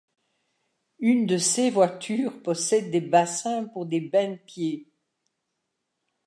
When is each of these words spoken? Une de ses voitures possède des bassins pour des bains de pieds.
Une 0.97 1.27
de 1.27 1.37
ses 1.37 1.69
voitures 1.69 2.41
possède 2.41 2.89
des 2.89 3.01
bassins 3.01 3.65
pour 3.65 3.85
des 3.85 4.01
bains 4.01 4.31
de 4.31 4.35
pieds. 4.37 4.89